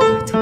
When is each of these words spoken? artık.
artık. 0.00 0.39